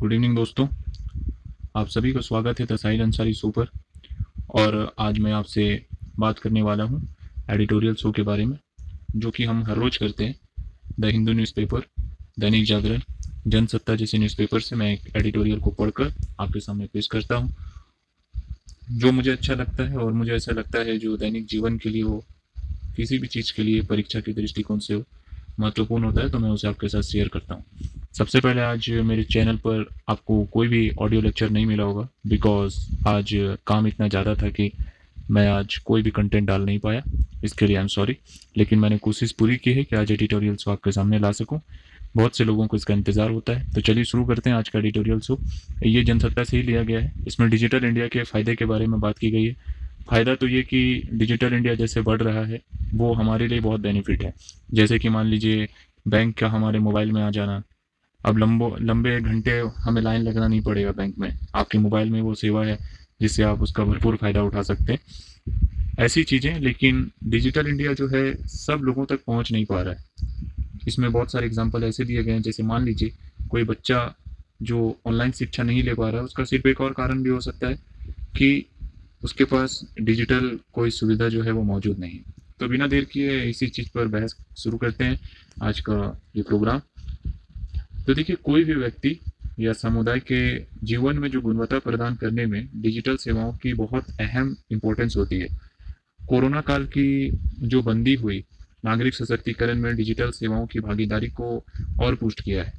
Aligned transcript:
Good 0.00 0.12
evening 0.12 0.36
दोस्तों। 0.36 0.66
आप 1.76 1.88
सभी 1.88 2.12
का 2.12 2.20
स्वागत 2.20 2.60
है 2.60 2.66
तसाइल 2.66 3.00
अंसारी 3.00 3.34
शो 3.34 3.50
पर। 3.50 3.66
और 4.54 4.94
आज 4.98 5.18
मैं 5.18 5.32
आपसे 5.32 5.86
बात 6.18 6.38
करने 6.38 6.62
वाला 6.62 6.84
हूँ 6.84 7.16
एडिटोरियल 7.50 7.94
शो 7.94 8.12
के 8.12 8.22
बारे 8.22 8.46
में, 8.46 8.56
जो 9.16 9.30
कि 9.30 9.44
हम 9.44 9.62
हर 9.64 9.76
रोज़ 9.76 9.98
करते 9.98 10.24
हैं। 10.24 10.34
द 11.00 11.04
हिंदू 11.04 11.32
न्यूज़पेपर, 11.32 11.82
दैनिक 12.38 12.64
जागरण, 12.64 13.00
जनसत्ता 13.46 13.94
जैसे 13.94 14.18
न्यूज़पेपर 14.18 14.60
से 14.60 14.76
मैं 14.76 14.92
एक 14.92 15.16
एडिटोरियल 15.16 15.60
को 15.60 15.70
पढ़कर 15.70 16.14
आपके 16.40 16.60
सामने 16.60 16.86
पेश 16.86 17.06
करता 17.06 17.36
हूँ। 17.36 17.54
जो 18.90 19.12
मुझे 19.12 19.30
अच्छा 19.30 19.54
लगता 19.54 19.88
है 19.88 19.96
और 19.96 20.12
मुझे 20.12 20.32
ऐसा 20.32 20.52
लगता 20.52 20.78
है 20.78 20.98
जो 20.98 21.16
दैनिक 21.16 21.46
जीवन 21.46 21.78
के 21.78 21.90
लिए 21.90 22.02
हो, 22.02 22.24
किसी 22.96 23.18
भी 23.18 23.26
चीज़ 23.26 23.52
के 23.56 23.62
लिए, 23.62 23.82
परीक्षा 23.82 24.20
के 24.20 24.32
दृष्टिकोण 24.32 24.78
से 24.78 24.94
हो, 24.94 25.04
महत्वपूर्ण 25.60 26.04
होता 26.04 26.20
है 26.20 26.30
तो 26.30 26.38
मैं 26.38 26.50
उसे 26.50 26.68
आपके 26.68 26.88
साथ 26.88 27.02
शेयर 27.02 27.28
करता 27.28 27.54
हूँ। 27.54 27.64
सबसे 28.14 28.40
पहले 28.40 28.60
आज 28.60 28.88
मेरे 29.04 29.22
चैनल 29.24 29.56
पर 29.56 29.84
आपको 30.08 30.42
कोई 30.44 30.68
भी 30.68 30.90
ऑडियो 30.98 31.20
लेक्चर 31.22 31.50
नहीं 31.50 31.66
मिला 31.66 31.82
होगा 31.82 32.06
बिकॉज़ 32.28 32.78
आज 33.08 33.30
काम 33.66 33.86
इतना 33.86 34.08
ज़्यादा 34.08 34.34
था 34.34 34.48
कि 34.48 34.70
मैं 35.30 35.46
आज 35.48 35.76
कोई 35.86 36.02
भी 36.02 36.10
कंटेंट 36.10 36.46
डाल 36.48 36.62
नहीं 36.62 36.78
पाया। 36.78 37.02
इसके 37.44 37.66
लिए 37.66 37.76
आई 37.76 37.82
एम 37.82 37.88
सॉरी 37.88 38.16
लेकिन 38.56 38.78
मैंने 38.78 38.98
कोशिश 38.98 39.32
पूरी 39.32 39.56
की 39.56 39.72
है 39.72 39.84
कि 39.84 39.96
आज 39.96 40.12
एडिटोरियल 40.12 40.56
शो 40.56 40.70
आपके 40.70 40.92
सामने 40.92 41.18
ला 41.18 41.30
सकूँ। 41.32 41.60
बहुत 42.16 42.36
से 42.36 42.44
लोगों 42.44 42.66
को 42.66 42.76
इसका 42.76 42.94
इंतज़ार 42.94 43.30
होता 43.30 43.52
है। 43.52 43.72
तो 43.74 43.80
चलिए 43.80 44.04
शुरू 44.04 44.24
करते 44.24 44.50
हैं 44.50 44.56
आज 44.56 44.68
का 44.68 44.78
एडिटोरियल 44.78 45.20
शो 45.20 45.38
ये 45.86 46.02
जनसत्ता 46.04 46.44
से 46.44 46.56
ही 46.56 46.62
लिया 46.62 46.82
गया 46.82 47.00
है। 47.00 47.12
इसमें 47.26 47.48
डिजिटल 47.50 47.84
इंडिया 47.84 48.08
के 48.08 48.22
फ़ायदे 48.24 48.54
के 48.54 48.64
बारे 48.64 48.86
में 48.86 49.00
बात 49.00 49.18
की 49.18 49.30
गई 49.30 49.44
है। 49.44 49.56
फ़ायदा 50.08 50.34
तो 50.34 50.46
ये 50.48 50.62
कि 50.64 51.08
डिजिटल 51.14 51.54
इंडिया 51.54 51.74
जैसे 51.76 52.00
बढ़ 52.02 52.22
रहा 52.22 52.44
है, 52.44 52.60
वो 52.94 53.12
हमारे 53.14 53.48
लिए 53.48 53.60
बहुत 53.60 53.80
बेनिफिट 53.80 54.24
है। 54.24 54.34
जैसे 54.74 54.98
कि 54.98 55.08
मान 55.08 55.26
लीजिए 55.26 55.68
बैंक 56.06 56.38
का 56.38 56.48
हमारे 56.48 56.78
मोबाइल 56.80 57.12
में 57.12 57.22
आ 57.22 57.30
जाना 57.30 57.62
अब 58.24 58.38
लंबो, 58.38 58.76
लंबे 58.80 59.20
घंटे 59.20 59.58
हमें 59.76 60.00
लाइन 60.02 60.22
लगना 60.22 60.48
नहीं 60.48 60.60
पड़ेगा 60.60 60.92
बैंक 60.92 61.18
में। 61.18 61.32
आपके 61.54 61.78
मोबाइल 61.78 62.10
में 62.10 62.20
वो 62.20 62.34
सेवा 62.34 62.64
है, 62.64 62.78
जिससे 63.20 63.42
आप 63.42 63.62
उसका 63.62 63.84
भरपूर 63.84 64.16
फ़ायदा 64.16 64.42
उठा 64.42 64.62
सकते 64.62 64.92
हैं। 64.92 65.00
ऐसी 65.98 66.24
चीज़ें, 66.24 66.58
लेकिन 66.60 67.10
डिजिटल 67.24 67.66
इंडिया 67.66 67.92
जो 67.92 68.08
है, 68.08 68.34
सब 68.46 68.80
लोगों 68.82 69.06
तक 69.06 69.24
पहुँच 69.26 69.52
नहीं 69.52 69.64
पा 69.64 69.82
रहा 69.82 69.94
है। 69.94 70.28
इसमें 70.88 71.12
बहुत 71.12 71.32
सारे 71.32 71.46
एग्ज़ाम्पल 71.46 71.84
ऐसे 71.84 72.04
दिए 72.04 72.22
गए 72.24 72.32
हैं, 72.32 72.42
जैसे 72.42 72.62
मान 72.62 72.84
लीजिए, 72.84 73.12
कोई 73.50 73.64
बच्चा 73.64 74.14
जो 74.62 74.96
ऑनलाइन 75.06 75.32
शिक्षा 75.32 75.62
नहीं 75.62 75.82
ले 75.82 75.94
पा 75.94 76.08
रहा 76.08 76.18
है, 76.18 76.24
उसका 76.24 76.44
सिर्फ़ 76.44 76.68
एक 76.68 76.80
और 76.80 76.92
कारण 76.92 77.22
भी 77.22 77.30
हो 77.30 77.40
सकता 77.40 77.68
है 77.68 77.74
कि 78.36 78.66
उसके 79.24 79.44
पास 79.44 79.80
डिजिटल 80.00 80.58
कोई 80.72 80.90
सुविधा 80.90 81.28
जो 81.28 81.42
है 81.42 81.50
वो 81.50 81.62
मौजूद 81.62 81.98
नहीं 81.98 82.20
तो 82.60 82.68
बिना 82.68 82.86
देर 82.86 83.04
किए 83.04 83.42
इसी 83.42 83.66
चीज़ 83.66 83.88
पर 83.94 84.06
बहस 84.08 84.34
शुरू 84.58 84.78
करते 84.78 85.04
हैं 85.04 85.18
आज 85.62 85.80
का 85.80 86.20
ये 86.36 86.42
प्रोग्राम 86.42 86.80
तो 88.10 88.14
देखिए, 88.14 88.36
कोई 88.36 88.64
भी 88.64 88.74
व्यक्ति 88.74 89.20
या 89.60 89.72
समुदाय 89.72 90.20
के 90.20 90.38
जीवन 90.86 91.18
में 91.18 91.28
जो 91.30 91.40
गुणवत्ता 91.40 91.78
प्रदान 91.78 92.14
करने 92.14 92.46
में 92.46 92.68
डिजिटल 92.76 93.16
सेवाओं 93.16 93.52
की 93.52 93.74
बहुत 93.74 94.06
अहम 94.20 94.56
इम्पोर्टेंस 94.70 95.16
होती 95.16 95.38
है। 95.38 95.48
कोरोना 96.28 96.60
काल 96.60 96.86
की 96.86 97.30
जो 97.62 97.82
बंदी 97.82 98.14
हुई, 98.14 98.44
नागरिक 98.84 99.14
सशक्तिकरण 99.14 99.78
में 99.78 99.96
डिजिटल 99.96 100.30
सेवाओं 100.30 100.66
की 100.66 100.80
भागीदारी 100.80 101.28
को 101.28 101.64
और 102.00 102.14
पुष्ट 102.14 102.40
किया 102.40 102.64
है। 102.64 102.72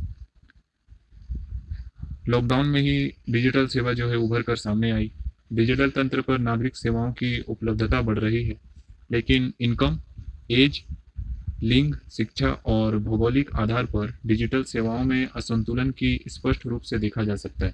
लॉकडाउन 2.27 2.67
में 2.67 2.81
ही 2.81 3.13
डिजिटल 3.29 3.67
सेवा 3.67 3.93
जो 3.93 4.09
है 4.09 4.15
उभर 4.15 4.41
कर 4.41 4.55
सामने 4.55 4.91
आई। 4.91 5.11
डिजिटल 5.53 5.89
तंत्र 5.89 6.21
पर 6.21 6.39
नागरिक 6.39 6.75
सेवाओं 6.75 7.11
की 7.13 7.39
उपलब्धता 7.39 8.01
बढ़ 8.01 8.19
रही 8.19 8.43
है, 8.43 8.57
लेकिन 9.11 9.53
इनकम 9.61 9.99
एज 10.51 10.83
लिंग, 11.63 11.93
शिक्षा 12.11 12.49
और 12.65 12.97
भौगोलिक 12.97 13.49
आधार 13.55 13.85
पर 13.85 14.13
डिजिटल 14.25 14.63
सेवाओं 14.63 15.03
में 15.03 15.27
असंतुलन 15.27 15.91
की 15.91 16.19
स्पष्ट 16.27 16.65
रूप 16.65 16.81
से 16.81 16.97
देखा 16.99 17.23
जा 17.23 17.35
सकता 17.35 17.65
है। 17.65 17.73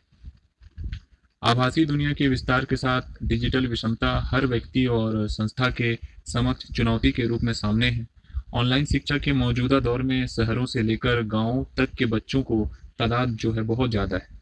आभासी 1.41 1.85
दुनिया 1.85 2.13
के 2.13 2.27
विस्तार 2.27 2.65
के 2.65 2.75
साथ 2.75 3.23
डिजिटल 3.23 3.67
विषमता 3.67 4.09
हर 4.25 4.45
व्यक्ति 4.45 4.85
और 4.85 5.27
संस्था 5.27 5.69
के 5.71 5.97
समक्ष 6.27 6.71
चुनौती 6.71 7.11
के 7.11 7.27
रूप 7.27 7.43
में 7.43 7.53
सामने 7.53 7.89
है। 7.89 8.08
ऑनलाइन 8.53 8.86
शिक्षा 8.86 9.17
के 9.17 9.33
मौजूदा 9.33 9.80
दौर 9.80 10.02
में 10.02 10.26
शहरों 10.27 10.65
से 10.65 10.81
लेकर 10.81 11.21
गाँवों 11.27 11.64
तक 11.77 11.93
के 11.93 12.05
बच्चों 12.05 12.42
को 12.43 12.65
तादाद 12.99 13.36
जो 13.36 13.52
है 13.52 13.61
बहुत 13.64 13.89
ज़्यादा 13.89 14.17
है। 14.17 14.36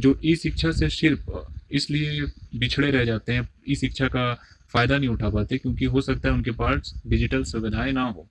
जो 0.00 0.18
ई 0.24 0.34
शिक्षा 0.36 0.70
से 0.70 0.88
सिर्फ़ 0.90 1.30
इसलिए 1.72 2.26
बिछड़े 2.58 2.90
रह 2.90 3.04
जाते 3.04 3.32
हैं 3.32 3.48
ई 3.68 3.74
शिक्षा 3.74 4.08
का 4.08 4.32
फ़ायदा 4.72 4.98
नहीं 4.98 5.08
उठा 5.08 5.28
पाते 5.28 5.58
क्योंकि 5.58 5.84
हो 5.84 6.00
सकता 6.00 6.28
है 6.28 6.34
उनके 6.34 6.50
पास 6.50 6.92
डिजिटल 7.06 7.44
सुविधाएँ 7.44 7.92
ना 7.92 8.02
हो। 8.02 8.28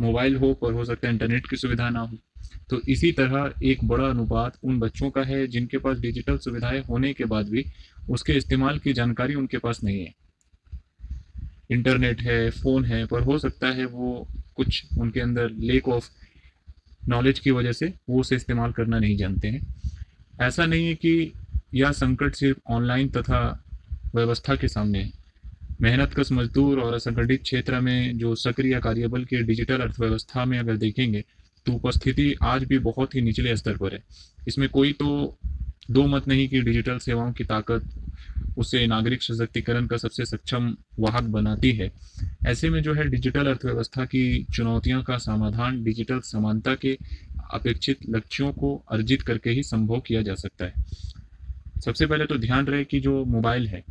मोबाइल 0.00 0.36
हो 0.36 0.54
पर 0.54 0.72
हो 0.72 0.84
सकता 0.84 1.08
है 1.08 1.12
इंटरनेट 1.12 1.46
की 1.46 1.56
सुविधा 1.56 1.90
ना 1.90 2.00
हो। 2.00 2.18
तो 2.70 2.80
इसी 2.80 3.12
तरह 3.12 3.54
एक 3.62 3.84
बड़ा 3.84 4.08
अनुपात 4.08 4.58
उन 4.64 4.78
बच्चों 4.78 5.10
का 5.10 5.22
है 5.22 5.46
जिनके 5.46 5.78
पास 5.78 5.98
डिजिटल 5.98 6.38
सुविधाएँ 6.38 6.80
होने 6.80 7.12
के 7.12 7.24
बाद 7.24 7.48
भी 7.48 7.64
उसके 8.10 8.32
इस्तेमाल 8.32 8.78
की 8.78 8.92
जानकारी 8.92 9.34
उनके 9.34 9.58
पास 9.58 9.84
नहीं 9.84 10.00
है। 10.00 10.14
इंटरनेट 11.70 12.20
है, 12.20 12.50
फ़ोन 12.50 12.84
है, 12.84 13.06
पर 13.06 13.22
हो 13.22 13.38
सकता 13.38 13.68
है 13.68 13.84
वो 13.84 14.28
कुछ 14.54 14.84
उनके 14.98 15.20
अंदर 15.20 15.50
लेक 15.50 15.88
ऑफ़ 15.88 16.08
नॉलेज 17.08 17.38
की 17.38 17.50
वजह 17.50 17.72
से 17.72 17.94
वो 18.08 18.20
उसे 18.20 18.36
इस्तेमाल 18.36 18.72
करना 18.72 18.98
नहीं 18.98 19.16
जानते 19.16 19.48
हैं। 19.48 19.74
ऐसा 20.40 20.66
नहीं 20.66 20.86
है 20.86 20.94
कि 20.94 21.32
यह 21.74 21.92
संकट 21.92 22.34
सिर्फ़ 22.34 22.58
ऑनलाइन 22.72 23.08
तथा 23.08 23.64
व्यवस्था 24.14 24.56
के 24.56 24.68
सामने 24.68 24.98
है। 25.02 25.25
मेहनत 25.82 26.14
कश 26.14 26.32
मजदूर 26.32 26.80
और 26.80 26.94
असंगठित 26.94 27.42
क्षेत्र 27.42 27.80
में 27.80 28.18
जो 28.18 28.34
सक्रिय 28.34 28.78
कार्यबल 28.80 29.24
के 29.24 29.42
डिजिटल 29.42 29.80
अर्थव्यवस्था 29.80 30.44
में 30.44 30.58
अगर 30.58 30.76
देखेंगे 30.76 31.24
तो 31.66 31.72
उपस्थिति 31.72 32.34
आज 32.42 32.64
भी 32.64 32.78
बहुत 32.78 33.14
ही 33.14 33.20
निचले 33.20 33.56
स्तर 33.56 33.76
पर 33.76 33.94
है। 33.94 34.02
इसमें 34.48 34.68
कोई 34.68 34.92
तो 34.92 35.38
दो 35.90 36.06
मत 36.06 36.28
नहीं 36.28 36.48
कि 36.48 36.60
डिजिटल 36.60 36.98
सेवाओं 36.98 37.32
की 37.32 37.44
ताकत 37.44 37.88
उसे 38.58 38.86
नागरिक 38.86 39.22
सशक्तिकरण 39.22 39.86
का 39.86 39.96
सबसे 39.96 40.24
सक्षम 40.24 40.76
वाहक 40.98 41.24
बनाती 41.24 41.70
है। 41.72 41.90
ऐसे 42.46 42.70
में 42.70 42.80
जो 42.82 42.94
है 42.94 43.08
डिजिटल 43.08 43.46
अर्थव्यवस्था 43.46 44.04
की 44.04 44.44
चुनौतियों 44.54 45.02
का 45.02 45.18
समाधान 45.18 45.82
डिजिटल 45.84 46.20
समानता 46.20 46.74
के 46.74 46.96
अपेक्षित 47.52 47.98
लक्ष्यों 48.10 48.52
को 48.52 48.74
अर्जित 48.92 49.22
करके 49.22 49.50
ही 49.50 49.62
संभव 49.62 50.00
किया 50.00 50.22
जा 50.22 50.34
सकता 50.34 50.64
है। 50.64 50.84
सबसे 51.84 52.06
पहले 52.06 52.26
तो 52.26 52.38
ध्यान 52.38 52.66
रहे 52.66 52.84
कि 52.84 53.00
जो 53.00 53.24
मोबाइल 53.24 53.66
है 53.68 53.84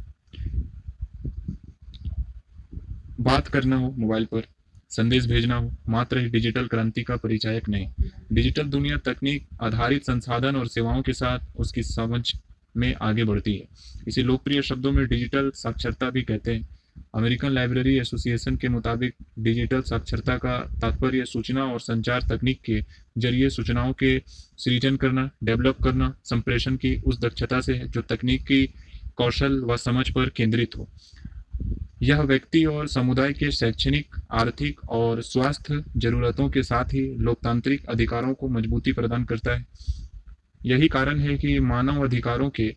बात 3.20 3.48
करना 3.48 3.76
हो 3.76 3.96
मोबाइल 3.98 4.26
पर, 4.26 4.42
संदेश 4.90 5.26
भेजना 5.26 5.56
हो, 5.56 5.76
मात्र 5.90 6.18
ही 6.18 6.30
डिजिटल 6.30 6.68
क्रांति 6.68 7.04
का 7.04 7.16
परिचायक 7.16 7.70
नहीं। 7.70 7.88
डिजिटल 8.34 8.64
दुनिया 8.64 8.98
तकनीक 8.98 9.48
आधारित 9.62 10.04
संसाधन 10.04 10.56
और 10.56 10.68
सेवाओं 10.68 11.02
के 11.02 11.14
साथ 11.14 11.40
उसकी 11.56 11.84
समझ 11.84 12.34
में 12.78 12.96
आगे 13.02 13.24
बढ़ती 13.24 13.56
है। 13.56 13.68
इसे 14.08 14.24
लोकप्रिय 14.24 14.62
शब्दों 14.62 14.92
में 14.92 15.08
डिजिटल 15.08 15.52
साक्षरता 15.56 16.10
भी 16.10 16.22
कहते 16.22 16.54
हैं। 16.54 16.68
अमेरिकन 17.16 17.50
लाइब्रेरी 17.50 17.98
एसोसिएशन 18.00 18.56
के 18.56 18.68
मुताबिक 18.68 19.16
डिजिटल 19.40 19.82
साक्षरता 19.82 20.38
का 20.38 20.58
तात्पर्य 20.82 21.26
सूचना 21.26 21.64
और 21.64 21.80
संचार 21.80 22.22
तकनीक 22.22 22.62
के 22.62 22.82
ज़रिए 23.18 23.50
सूचनाओं 23.50 23.94
के 23.94 24.22
सृजन 24.58 24.96
करना, 24.96 25.30
डेवलप 25.44 25.78
करना, 25.84 26.16
संप्रेषण 26.24 26.76
की 26.76 27.02
उस 27.02 27.20
दक्षता 27.20 27.62
से 27.62 27.74
है 27.74 27.88
जो 27.88 28.02
तकनीक 28.02 28.44
की 28.44 28.66
कौशल 29.16 29.60
व 29.62 29.78
समझ 29.78 30.10
पर 30.10 30.30
केंद्रित 30.30 30.76
हो। 30.78 30.90
यह 32.04 32.22
व्यक्ति 32.22 32.64
और 32.66 32.88
समुदाय 32.88 33.34
के 33.34 33.52
शैक्षणिक, 33.52 34.16
आर्थिक 34.32 34.80
और 34.90 35.22
स्वास्थ्य 35.22 35.84
जरूरतों 35.98 36.50
के 36.50 36.64
साथ 36.64 36.86
ही 36.86 37.08
लोकतांत्रिक 37.18 37.86
अधिकारों 37.86 38.34
को 38.34 38.50
मजबूती 38.50 38.94
प्रदान 38.94 39.24
करता 39.24 39.56
है। 39.56 39.66
यही 40.66 40.88
कारण 40.88 41.20
है 41.20 41.38
कि 41.38 41.60
मानव 41.60 42.04
अधिकारों 42.04 42.50
के 42.50 42.76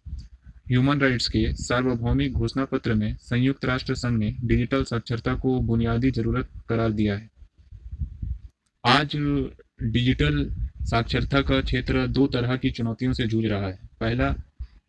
ह्यूमन 0.71 1.01
राइट्स 1.01 1.29
के 1.29 1.53
सार्वभौमिक 1.53 2.33
घोषणा 2.33 2.65
पत्र 2.65 2.95
में 2.95 3.17
संयुक्त 3.17 3.65
राष्ट्र 3.65 3.95
संघ 3.95 4.19
ने 4.19 4.35
डिजिटल 4.45 4.83
साक्षरता 4.85 5.35
को 5.35 5.59
बुनियादी 5.61 6.11
ज़रूरत 6.11 6.49
करार 6.69 6.93
दिया 6.93 7.17
है। 7.17 7.31
आज 8.85 9.17
डिजिटल 9.83 10.45
साक्षरता 10.83 11.41
का 11.41 11.61
क्षेत्र 11.61 12.07
दो 12.07 12.27
तरह 12.27 12.57
की 12.57 12.71
चुनौतियों 12.71 13.13
से 13.13 13.27
जूझ 13.27 13.45
रहा 13.45 13.67
है। 13.67 13.79
पहला, 14.01 14.35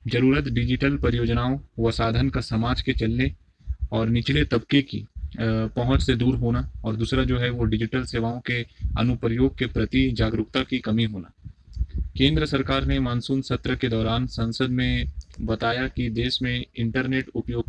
ज़रूरत 0.07 0.47
डिजिटल 0.47 0.97
परियोजनाओं 0.97 1.57
व 1.79 1.91
साधन 1.91 2.29
का 2.29 2.41
समाज 2.41 2.81
के 2.81 2.93
चलने 2.93 3.31
और 3.91 4.09
निचले 4.09 4.43
तबके 4.45 4.81
की 4.81 5.05
पहुँच 5.37 6.01
से 6.01 6.15
दूर 6.15 6.35
होना 6.35 6.69
और 6.85 6.95
दूसरा 6.95 7.23
जो 7.23 7.37
है 7.39 7.49
वो 7.49 7.63
डिजिटल 7.63 8.03
सेवाओं 8.03 8.39
के 8.39 8.61
अनुप्रयोग 8.99 9.57
के 9.57 9.65
प्रति 9.65 10.09
जागरूकता 10.11 10.63
की 10.63 10.79
कमी 10.79 11.03
होना। 11.03 11.31
केंद्र 12.17 12.45
सरकार 12.45 12.85
ने 12.85 12.99
मानसून 12.99 13.41
सत्र 13.41 13.75
के 13.75 13.89
दौरान 13.89 14.25
संसद 14.27 14.69
में 14.69 15.05
बताया 15.41 15.87
कि 15.87 16.09
देश 16.09 16.41
में 16.41 16.65
इंटरनेट 16.77 17.29
उपयोग, 17.35 17.65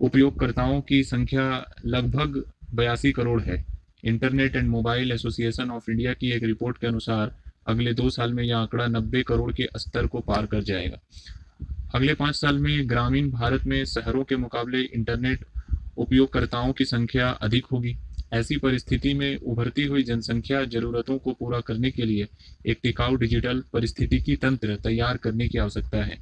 उपयोगकर्ताओं 0.00 0.80
की 0.80 1.02
संख्या 1.04 1.64
लगभग 1.86 2.42
बयासी 2.74 3.12
करोड़ 3.12 3.40
है। 3.42 3.64
Internet 4.04 4.56
and 4.56 4.68
Mobile 4.68 5.12
Association 5.12 5.70
of 5.70 5.90
India 5.90 6.12
की 6.12 6.30
एक 6.32 6.44
रिपोर्ट 6.44 6.78
के 6.78 6.86
अनुसार 6.86 7.34
अगले 7.66 7.92
दो 7.94 8.10
साल 8.10 8.32
में 8.32 8.42
यह 8.44 8.56
आंकड़ा 8.56 8.86
नब्बे 8.86 9.22
करोड़ 9.22 9.52
के 9.52 9.66
स्तर 9.76 10.06
को 10.06 10.20
पार 10.20 10.46
कर 10.46 10.62
जाएगा। 10.62 10.98
अगले 11.94 12.14
पाँच 12.14 12.34
साल 12.34 12.58
में 12.58 12.88
ग्रामीण 12.88 13.30
भारत 13.30 13.66
में 13.66 13.84
शहरों 13.84 14.24
के 14.24 14.36
मुकाबले 14.36 14.80
इंटरनेट 14.80 15.44
उपयोगकर्ताओं 15.96 16.72
की 16.72 16.84
संख्या 16.84 17.28
अधिक 17.28 17.66
होगी। 17.66 17.96
ऐसी 18.34 18.56
परिस्थिति 18.56 19.12
में 19.14 19.36
उभरती 19.36 19.84
हुई 19.84 20.02
जनसंख्या 20.02 20.64
जरूरतों 20.64 21.18
को 21.18 21.32
पूरा 21.32 21.60
करने 21.60 21.90
के 21.90 22.04
लिए 22.04 22.26
एक 22.66 22.78
टिकाऊ 22.82 23.16
डिजिटल 23.16 23.62
परिस्थितिकी 23.72 24.36
तंत्र 24.36 24.76
तैयार 24.76 25.16
करने 25.16 25.48
की 25.48 25.58
आवश्यकता 25.58 26.02
है। 26.04 26.18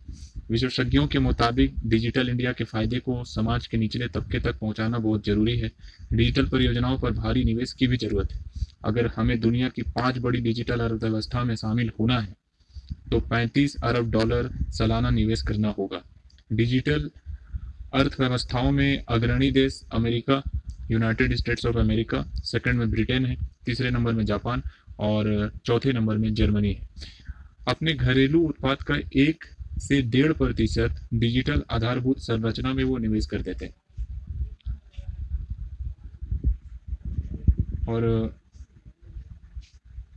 विशेषज्ञों 0.51 1.07
के 1.07 1.19
मुताबिक 1.19 1.75
डिजिटल 1.87 2.29
इंडिया 2.29 2.53
के 2.53 2.65
फ़ायदे 2.65 2.99
को 2.99 3.23
समाज 3.25 3.67
के 3.67 3.77
निचले 3.77 4.09
तबके 4.09 4.41
तक 4.41 4.59
पहुंचाना 4.59 4.99
बहुत 4.99 5.27
ज़रूरी 5.27 5.59
है। 5.59 5.71
डिजिटल 6.13 6.49
परियोजनाओं 6.49 6.99
पर 6.99 7.13
भारी 7.13 7.45
निवेश 7.45 7.73
की 7.73 7.87
भी 7.87 7.97
ज़रूरत 7.97 8.33
है। 8.33 8.45
अगर 8.85 9.07
हमें 9.07 9.39
दुनिया 9.41 9.69
की 9.69 9.83
पाँच 9.83 10.19
बड़ी 10.19 10.41
डिजिटल 10.41 10.81
अर्थव्यवस्था 10.81 11.45
में 11.45 11.55
शामिल 11.57 11.91
होना 12.01 12.21
है 12.21 12.37
तो 12.93 13.21
35 13.21 13.77
अरब 13.85 14.11
डॉलर 14.11 14.51
सालाना 14.71 15.11
निवेश 15.11 15.43
करना 15.43 15.69
होगा। 15.69 16.03
डिजिटल 16.53 17.11
अर्थव्यवस्थाओं 17.95 18.73
में 18.73 19.05
अग्रणी 19.09 19.51
देश 19.51 19.85
America, 19.93 20.43
United 20.91 21.35
States 21.35 21.67
of 21.67 21.79
America, 21.79 22.25
second 22.35 22.79
में 22.79 22.91
ब्रिटेन 22.91 23.27
है, 23.27 23.37
तीसरे 23.67 23.91
नंबर 23.91 24.13
में 24.13 24.25
जापान 24.25 24.63
और 24.99 25.53
चौथे 25.65 25.93
नंबर 25.93 26.17
में 26.19 26.35
जर्मनी 26.35 26.73
है। 26.73 26.89
अपने 27.69 27.93
घरेलू 27.93 28.41
उत्पाद 28.41 28.83
का 28.83 28.95
एक 29.17 29.45
से 29.79 30.03
डेढ़ 30.03 30.33
प्रतिशत 30.33 31.09
डिजिटल 31.15 31.63
आधारभूत 31.71 32.19
संरचना 32.19 32.73
में 32.73 32.85
वो 32.85 32.99
निवेश 32.99 33.27
कर 33.27 33.43
देते 33.43 33.65
हैं। 33.65 33.75
और 37.89 38.35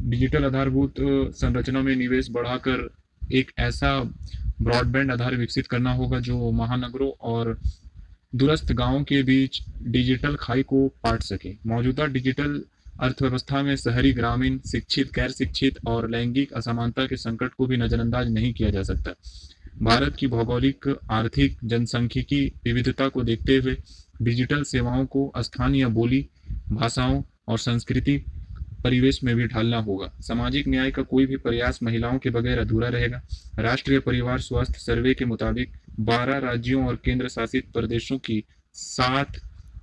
डिजिटल 0.07 0.45
आधारभूत 0.45 0.95
संरचना 1.35 1.81
में 1.81 1.95
निवेश 1.95 2.29
बढ़ाकर 2.31 2.89
एक 3.33 3.51
ऐसा 3.59 3.89
ब्रॉडबैंड 4.61 5.11
आधार 5.11 5.35
विकसित 5.35 5.67
करना 5.67 5.93
होगा 5.93 6.19
जो 6.19 6.51
महानगरों 6.51 7.09
और 7.21 7.59
दूरस्थ 8.35 8.71
गाँवों 8.71 9.03
के 9.03 9.21
बीच 9.23 9.59
डिजिटल 9.81 10.35
खाई 10.35 10.63
को 10.63 10.87
पाट 11.03 11.21
सके। 11.21 11.53
मौजूदा 11.67 12.05
डिजिटल 12.05 12.61
अर्थव्यवस्था 12.99 13.61
में 13.63 13.75
शहरी 13.75 14.13
ग्रामीण 14.13 14.57
शिक्षित 14.71 15.11
गैर 15.15 15.31
शिक्षित 15.31 15.79
और 15.87 16.09
लैंगिक 16.09 16.53
असमानता 16.53 17.05
के 17.05 17.17
संकट 17.17 17.53
को 17.53 17.65
भी 17.65 17.77
नजरअंदाज 17.77 18.31
नहीं 18.31 18.53
किया 18.53 18.69
जा 18.69 18.83
सकता। 18.83 19.15
भारत 19.81 20.15
की 20.15 20.27
भौगोलिक, 20.27 20.95
आर्थिक, 21.11 21.57
जनसंख्यिकी 21.63 22.45
विविधता 22.65 23.07
को 23.07 23.23
देखते 23.23 23.57
हुए 23.57 23.77
डिजिटल 24.21 24.63
सेवाओं 24.63 25.05
को 25.05 25.31
स्थानीय 25.37 25.85
बोली, 25.85 26.27
भाषाओं 26.71 27.21
और 27.47 27.57
संस्कृति 27.57 28.23
परिवेश 28.87 29.23
में 29.23 29.35
भी 29.35 29.47
ढालना 29.47 29.77
होगा। 29.77 30.11
सामाजिक 30.21 30.67
न्याय 30.67 30.91
का 30.91 31.01
कोई 31.03 31.25
भी 31.25 31.37
प्रयास 31.37 31.79
महिलाओं 31.83 32.17
के 32.17 32.29
बगैर 32.29 32.59
अधूरा 32.59 32.89
रहेगा। 32.89 33.21
राष्ट्रीय 33.59 33.99
परिवार 33.99 34.39
स्वास्थ्य 34.39 34.79
सर्वे 34.79 35.13
के 35.13 35.25
मुताबिक 35.25 35.73
12 36.01 36.37
राज्यों 36.39 36.85
और 36.87 36.95
केंद्र 37.05 37.27
शासित 37.27 37.71
प्रदेशों 37.73 38.17
की 38.17 38.43
सात 38.75 39.39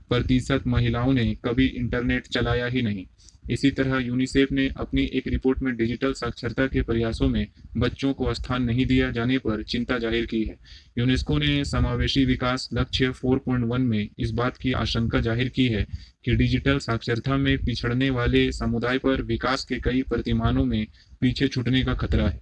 प्रतिशत 0.09 0.67
महिलाओं 0.67 1.13
ने 1.13 1.25
कभी 1.45 1.67
इंटरनेट 1.67 2.27
चलाया 2.27 2.67
ही 2.67 2.83
नहीं। 2.83 3.05
इसी 3.51 3.71
तरह 3.71 3.99
यूनिसेफ 3.99 4.53
ने 4.53 4.69
अपनी 4.77 5.03
एक 5.15 5.27
रिपोर्ट 5.27 5.63
में 5.63 5.75
डिजिटल 5.77 6.13
साक्षरता 6.13 6.67
के 6.67 6.83
प्रयासों 6.83 7.29
में 7.29 7.47
बच्चों 7.77 8.13
को 8.13 8.35
स्थान 8.35 8.63
नहीं 8.63 8.87
दिया 8.87 9.11
जाने 9.11 9.39
पर 9.39 9.63
चिंता 9.63 9.99
ज़ाहिर 9.99 10.27
की 10.27 10.43
है। 10.45 10.57
यूनेस्को 10.97 11.39
ने 11.39 11.65
समावेशी 11.65 12.25
विकास 12.25 12.69
लक्ष्य 12.75 13.13
4.1 13.15 13.79
में 13.81 14.09
इस 14.19 14.31
बात 14.31 14.57
की 14.57 14.73
आशंका 14.73 15.21
ज़ाहिर 15.21 15.49
की 15.49 15.67
है 15.69 15.87
कि 16.25 16.35
डिजिटल 16.37 16.79
साक्षरता 16.79 17.37
में 17.37 17.57
पिछड़ने 17.59 18.11
वाले 18.11 18.51
समुदाय 18.53 18.99
पर 18.99 19.23
विकास 19.23 19.65
के 19.65 19.79
कई 19.81 20.03
प्रतिमानों 20.03 20.65
में 20.65 20.87
पीछे 21.21 21.49
छूटने 21.49 21.83
का 21.85 21.95
खतरा 21.95 22.29
है। 22.29 22.41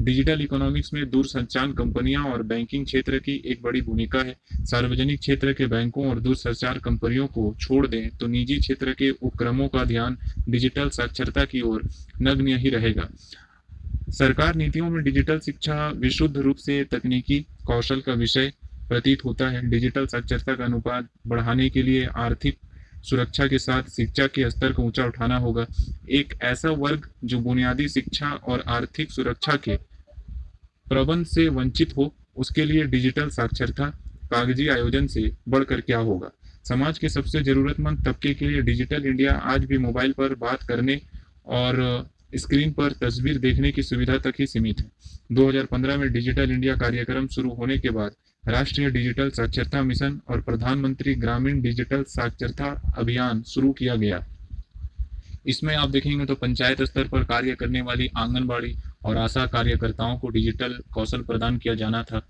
डिजिटल 0.00 0.40
इकोनॉमिक्स 0.40 0.92
में 0.94 1.08
दूरसंचार 1.10 1.72
कंपनियाँ 1.72 2.24
और 2.24 2.42
बैंकिंग 2.42 2.84
क्षेत्र 2.84 3.18
की 3.18 3.40
एक 3.46 3.62
बड़ी 3.62 3.80
भूमिका 3.80 4.18
है। 4.18 4.36
सार्वजनिक 4.62 5.20
क्षेत्र 5.20 5.52
के 5.52 5.66
बैंकों 5.66 6.08
और 6.08 6.20
दूरसंचार 6.20 6.78
कंपनियों 6.78 7.26
को 7.26 7.54
छोड़ 7.60 7.86
दें 7.86 8.16
तो 8.16 8.26
निजी 8.26 8.58
क्षेत्र 8.58 8.92
के 8.92 9.10
उपक्रमों 9.12 9.68
का 9.68 9.84
ध्यान 9.84 10.16
डिजिटल 10.48 10.88
साक्षरता 10.90 11.44
की 11.44 11.60
ओर 11.62 11.88
नग्न 12.22 12.56
ही 12.56 12.70
रहेगा। 12.70 13.08
सरकार 14.14 14.54
नीतियों 14.54 14.90
में 14.90 15.02
डिजिटल 15.04 15.38
शिक्षा 15.38 15.88
विशुद्ध 15.96 16.36
रूप 16.36 16.56
से 16.56 16.84
तकनीकी 16.84 17.38
कौशल 17.66 18.00
का 18.00 18.12
विषय 18.12 18.52
प्रतीत 18.88 19.24
होता 19.24 19.48
है। 19.48 19.62
डिजिटल 19.70 20.06
साक्षरता 20.06 20.54
का 20.54 20.64
अनुपात 20.64 21.08
बढ़ाने 21.26 21.68
के 21.70 21.82
लिए 21.82 22.06
आर्थिक 22.16 22.58
सुरक्षा 23.02 23.46
के 23.46 23.58
साथ 23.58 23.90
शिक्षा 23.90 24.26
के 24.26 24.50
स्तर 24.50 24.72
को 24.72 24.82
ऊँचा 24.82 25.06
उठाना 25.06 25.36
होगा। 25.36 25.66
एक 26.10 26.38
ऐसा 26.42 26.70
वर्ग 26.70 27.08
जो 27.24 27.38
बुनियादी 27.38 27.88
शिक्षा 27.88 28.30
और 28.30 28.64
आर्थिक 28.68 29.10
सुरक्षा 29.10 29.56
के 29.56 29.76
प्रबंध 30.88 31.26
से 31.26 31.48
वंचित 31.48 31.96
हो, 31.96 32.14
उसके 32.36 32.64
लिए 32.64 32.84
डिजिटल 32.84 33.28
साक्षरता 33.28 33.86
कागज़ी 34.30 34.68
आयोजन 34.68 35.06
से 35.06 35.30
बढ़कर 35.48 35.80
क्या 35.80 35.98
होगा? 35.98 36.30
समाज 36.68 36.98
के 36.98 37.08
सबसे 37.08 37.40
जरूरतमंद 37.40 38.04
तबके 38.04 38.34
के 38.34 38.48
लिए 38.48 38.62
डिजिटल 38.62 39.06
इंडिया 39.06 39.32
आज 39.32 39.64
भी 39.64 39.78
मोबाइल 39.78 40.12
पर 40.12 40.34
बात 40.34 40.62
करने 40.62 41.00
और 41.46 42.06
स्क्रीन 42.34 42.72
पर 42.72 42.92
तस्वीर 43.00 43.38
देखने 43.38 43.70
की 43.72 43.82
सुविधा 43.82 44.16
तक 44.18 44.34
ही 44.40 44.46
सीमित 44.46 44.80
है। 44.80 44.90
2015 45.32 45.96
में 45.96 46.12
डिजिटल 46.12 46.50
इंडिया 46.52 46.76
कार्यक्रम 46.76 47.26
शुरू 47.28 47.50
होने 47.54 47.78
के 47.78 47.90
बाद 47.90 48.14
राष्ट्रीय 48.44 48.90
डिजिटल 48.90 49.30
साक्षरता 49.30 49.82
मिशन 49.82 50.20
और 50.30 50.40
प्रधानमंत्री 50.40 51.14
ग्रामीण 51.16 51.60
डिजिटल 51.62 52.02
साक्षरता 52.08 52.70
अभियान 52.98 53.42
शुरू 53.44 53.72
किया 53.72 53.94
गया। 53.96 54.24
इसमें 55.46 55.74
आप 55.76 55.90
देखेंगे 55.90 56.24
तो 56.26 56.34
पंचायत 56.34 56.82
स्तर 56.82 57.08
पर 57.08 57.24
कार्य 57.24 57.54
करने 57.54 57.80
वाली 57.82 58.08
आंगनबाड़ी 58.16 58.74
और 59.04 59.16
आशा 59.16 59.46
कार्यकर्ताओं 59.46 60.18
को 60.18 60.28
डिजिटल 60.28 60.78
कौशल 60.94 61.22
प्रदान 61.22 61.56
किया 61.58 61.74
जाना 61.74 62.02
था 62.02 62.26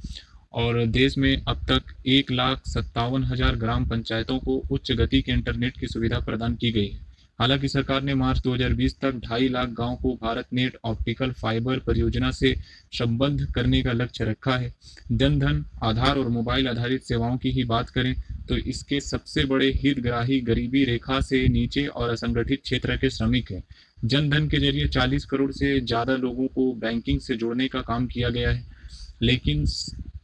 और 0.54 0.84
देश 0.86 1.16
में 1.18 1.36
अब 1.38 1.64
तक 1.68 1.94
एक 2.06 2.30
लाख 2.32 2.62
सत्तावन 2.68 3.24
हज़ार 3.24 3.56
ग्राम 3.56 3.86
पंचायतों 3.86 4.38
को 4.38 4.56
उच्च 4.70 4.92
गति 4.92 5.22
के 5.22 5.32
इंटरनेट 5.32 5.78
की 5.78 5.86
सुविधा 5.86 6.18
प्रदान 6.20 6.54
की 6.54 6.72
गई 6.72 6.88
है। 6.88 7.13
हालाँकि 7.38 7.68
सरकार 7.68 8.02
ने 8.02 8.14
मार्च 8.14 8.40
2020 8.42 8.92
तक 9.00 9.14
ढाई 9.24 9.48
लाख 9.48 9.68
गाँव 9.70 9.94
को 9.96 10.14
भारत 10.22 10.46
नेट 10.52 10.76
ऑप्टिकल 10.84 11.30
फाइबर 11.32 11.78
परियोजना 11.78 12.30
से 12.30 12.54
संबद्ध 12.92 13.46
करने 13.54 13.82
का 13.82 13.92
लक्ष्य 13.92 14.24
रखा 14.24 14.56
है। 14.56 14.72
जनधन, 15.12 15.64
आधार 15.82 16.18
और 16.18 16.28
मोबाइल 16.28 16.68
आधारित 16.68 17.02
सेवाओं 17.02 17.36
की 17.38 17.50
ही 17.50 17.64
बात 17.64 17.90
करें 17.90 18.14
तो 18.48 18.56
इसके 18.56 19.00
सबसे 19.00 19.44
बड़े 19.44 19.70
हितग्राही 19.76 20.40
गरीबी 20.42 20.84
रेखा 20.84 21.20
से 21.22 21.46
नीचे 21.48 21.86
और 21.86 22.10
असंगठित 22.10 22.62
क्षेत्र 22.62 22.96
के 22.96 23.10
श्रमिक 23.10 23.50
हैं। 23.52 23.62
जनधन 24.04 24.48
के 24.48 24.58
ज़रिए 24.58 24.88
40 24.88 25.24
करोड़ 25.24 25.50
से 25.52 25.78
ज़्यादा 25.80 26.16
लोगों 26.16 26.46
को 26.46 26.72
बैंकिंग 26.78 27.20
से 27.20 27.36
जोड़ने 27.36 27.68
का 27.68 27.80
काम 27.82 28.06
किया 28.06 28.28
गया 28.30 28.50
है। 28.50 28.66
लेकिन 29.22 29.64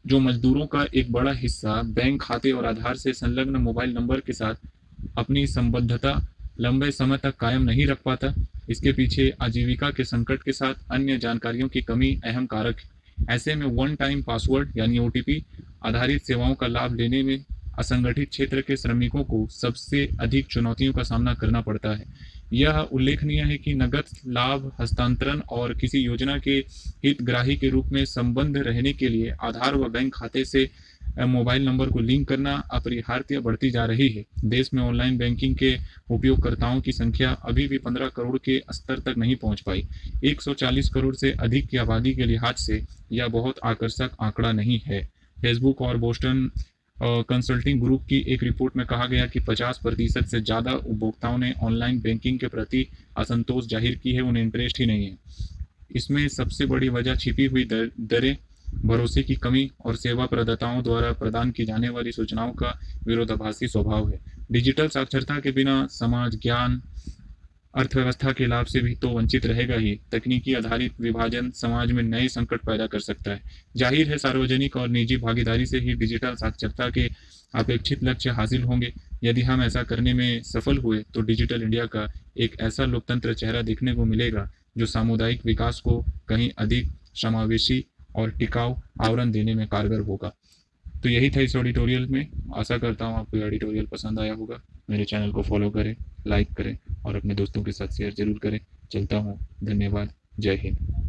जो 0.07 0.19
मजदूरों 0.21 0.67
का 0.67 0.87
एक 0.95 1.13
बड़ा 1.13 1.33
हिस्सा 1.33 1.83
बैंक 1.85 2.23
खाते 2.23 2.51
और 2.53 2.67
आधार 2.67 2.97
से 2.97 3.13
संलग्न 3.13 3.57
मोबाइल 3.61 3.95
नंबर 3.95 4.21
के 4.21 4.33
साथ 4.33 4.55
अपनी 5.19 5.47
संबद्धता 5.47 6.21
लंबे 6.61 6.91
समय 6.91 7.17
तक 7.17 7.37
कायम 7.37 7.63
नहीं 7.63 7.87
रख 7.87 7.99
पाता। 8.05 8.35
इसके 8.71 8.93
पीछे 8.93 9.33
आजीविका 9.43 9.91
के 9.91 10.05
संकट 10.05 10.43
के 10.43 10.53
साथ 10.53 10.75
अन्य 10.91 11.19
जानकारियों 11.19 11.69
की 11.69 11.81
कमी 11.83 12.21
अहम 12.25 12.47
कारक 12.47 12.81
है। 12.81 13.35
ऐसे 13.35 13.55
में 13.55 13.67
वन 13.67 13.95
टाइम 13.95 14.23
पासवर्ड 14.23 14.79
यानी 14.79 14.99
ओटीपी 14.99 15.45
आधारित 15.87 16.23
सेवाओं 16.23 16.55
का 16.55 16.67
लाभ 16.67 16.95
लेने 16.95 17.23
में 17.23 17.45
असंगठित 17.79 18.29
क्षेत्र 18.29 18.61
के 18.61 18.77
श्रमिकों 18.77 19.23
को 19.25 19.47
सबसे 19.51 20.09
अधिक 20.21 20.47
चुनौतियों 20.47 20.93
का 20.93 21.03
सामना 21.03 21.35
करना 21.35 21.61
पड़ता 21.61 21.95
है। 21.95 22.05
यह 22.53 22.79
उल्लेखनीय 22.93 23.43
है 23.43 23.57
कि 23.59 23.75
नगद 23.75 24.05
लाभ, 24.27 24.73
हस्तांतरण 24.81 25.41
और 25.51 25.75
किसी 25.75 25.99
योजना 25.99 26.39
के 26.39 26.57
हितग्राही 27.05 27.57
के 27.57 27.69
रूप 27.69 27.87
में 27.87 28.05
संबंध 28.05 28.57
रहने 28.57 28.93
के 28.93 29.09
लिए 29.09 29.31
आधार 29.43 29.75
व 29.75 29.89
बैंक 29.89 30.15
खाते 30.15 30.45
से 30.45 30.69
मोबाइल 31.19 31.65
नंबर 31.65 31.89
को 31.91 32.01
लिंक 32.01 32.27
करना 32.29 32.55
अपरिहार्य 32.73 33.39
बढ़ती 33.41 33.71
जा 33.71 33.85
रही 33.85 34.09
है। 34.09 34.25
देश 34.45 34.73
में 34.75 34.83
ऑनलाइन 34.83 35.17
बैंकिंग 35.19 35.55
के 35.57 35.75
उपयोगकर्ताओं 36.11 36.81
की 36.81 36.93
संख्या 36.93 37.31
अभी 37.45 37.67
भी 37.69 37.79
15 37.79 38.11
करोड़ 38.17 38.39
के 38.39 38.59
स्तर 38.73 38.99
तक 39.01 39.19
नहीं 39.19 39.37
पहुँच 39.37 39.61
पाई। 39.61 39.87
140 40.25 40.89
करोड़ 40.89 41.15
से 41.17 41.33
अधिक 41.41 41.69
की 41.69 41.77
आबादी 41.77 42.15
के 42.15 42.25
लिहाज 42.25 42.57
से 42.57 42.83
यह 43.13 43.29
बहुत 43.29 43.61
आकर्षक 43.65 44.11
आंकड़ा 44.21 44.53
नहीं 44.53 44.81
है। 44.87 45.03
फेसबुक 45.37 45.83
और 45.83 45.97
बोस्टन 45.97 46.51
कंसल्टिंग 46.97 47.81
ग्रुप 47.81 48.05
की 48.05 48.25
एक 48.29 48.43
रिपोर्ट 48.43 48.77
में 48.77 48.85
कहा 48.87 49.07
गया 49.07 49.27
कि 49.27 49.41
50 49.41 49.79
प्रतिशत 49.79 50.27
से 50.27 50.41
ज़्यादा 50.41 50.73
उपभोक्ताओं 50.73 51.39
ने 51.39 51.53
ऑनलाइन 51.63 52.01
बैंकिंग 52.01 52.39
के 52.39 52.49
प्रति 52.49 52.87
असंतोष 53.19 53.67
ज़ाहिर 53.67 53.95
की 53.95 54.13
है, 54.13 54.21
उन्हें 54.21 54.43
इंटरेस्ट 54.43 54.81
ही 54.81 54.87
नहीं 54.87 55.05
है। 55.05 55.17
इसमें 55.97 56.27
सबसे 56.29 56.67
बड़ी 56.67 56.89
वजह 56.89 57.15
छिपी 57.15 57.47
हुई 57.47 57.65
दरें 57.65 58.37
भरोसे 58.85 59.23
की 59.23 59.35
कमी 59.35 59.71
और 59.87 59.97
सेवा 59.97 60.27
प्रदाताओं 60.27 60.83
द्वारा 60.83 61.13
प्रदान 61.13 61.51
की 61.51 61.65
जाने 61.65 61.89
वाली 61.89 62.13
सूचनाओं 62.13 62.53
का 62.53 62.79
विरोधाभासी 63.07 63.69
स्वभाव 63.69 64.11
है। 64.11 64.21
डिजिटल 64.53 64.89
साक्षरता 64.89 65.39
के 65.41 65.53
बिना 65.53 65.87
समाज, 65.91 66.37
ज्ञान, 66.37 66.81
अर्थव्यवस्था 67.75 68.33
के 68.33 68.47
लाभ 68.47 68.67
से 68.67 68.81
भी 68.81 68.95
तो 68.95 69.09
वंचित 69.09 69.45
रहेगा 69.47 69.75
ही। 69.75 69.95
तकनीकी 70.13 70.55
आधारित 70.55 71.01
विभाजन 71.01 71.51
समाज 71.51 71.93
में 71.93 72.03
नए 72.03 72.29
संकट 72.29 72.65
पैदा 72.67 72.87
कर 72.87 73.01
सकता 73.01 73.31
है। 73.31 73.43
ज़ाहिर 73.77 74.09
है, 74.11 74.19
सार्वजनिक 74.19 74.77
और 74.77 74.89
निजी 74.89 75.17
भागीदारी 75.17 75.67
से 75.67 75.79
ही 75.79 75.95
डिजिटल 75.95 76.35
साक्षरता 76.35 76.89
के 76.91 77.09
अपेक्षित 77.55 78.03
लक्ष्य 78.05 78.31
हासिल 78.31 78.63
होंगे। 78.63 78.93
यदि 79.25 79.43
हम 79.43 79.63
ऐसा 79.63 79.83
करने 79.83 80.15
में 80.15 80.43
सफल 80.43 80.79
हुए 80.79 81.03
तो 81.15 81.21
डिजिटल 81.21 81.63
इंडिया 81.63 81.85
का 81.87 82.07
एक 82.37 82.57
ऐसा 82.61 82.85
लोकतंत्र 82.87 83.35
चेहरा 83.35 83.63
देखने 83.63 83.95
को 83.95 84.05
मिलेगा, 84.05 84.49
जो 84.79 84.87
सामुदायिक 84.87 85.47
विकास 85.47 85.81
को 85.81 86.01
कहीं 86.29 86.51
अधिक 86.59 86.93
समावेशी 87.15 87.85
और 88.17 88.31
टिकाऊ 88.31 88.75
आवरण 89.03 89.31
देने 89.31 89.55
में 89.55 89.67
कारगर 89.69 90.01
होगा। 90.01 90.33
तो 91.03 91.09
यही 91.09 91.31
था 91.31 91.41
इस 91.41 91.57
ऑडिटोरियल 91.57 92.07
में। 92.07 92.29
आशा 92.57 92.79
करता 92.79 93.05
हूँ 93.05 93.19
आपको 93.19 93.45
ऑडिटोरियल 93.47 93.87
पसंद 93.87 94.21
आया 94.21 94.35
होगा। 94.35 94.61
मेरे 94.91 95.05
चैनल 95.05 95.33
को 95.33 95.43
फॉलो 95.43 95.71
करें 95.71 95.97
लाइक 96.27 96.53
करें 96.53 96.79
और 97.07 97.17
अपने 97.17 97.35
दोस्तों 97.35 97.63
के 97.63 97.73
साथ 97.73 97.89
शेयर 97.89 98.15
ज़रूर 98.15 98.39
करें। 98.39 98.61
चलता 98.93 99.17
हूँ। 99.17 99.39
धन्यवाद। 99.65 100.13
जय 100.41 100.57
हिंद। 100.57 101.00